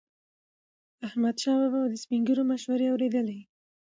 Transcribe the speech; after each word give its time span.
احمدشاه 1.07 1.57
بابا 1.61 1.79
به 1.83 1.89
د 1.91 1.95
سپین 2.03 2.21
ږیرو 2.27 2.43
مشورې 2.51 2.87
اورېدلي. 2.91 3.39